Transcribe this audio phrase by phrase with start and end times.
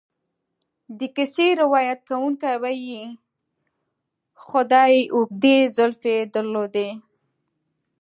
[0.97, 3.01] د کیسې روایت کوونکی وایي
[4.45, 6.89] خدۍ اوږدې زلفې درلودې.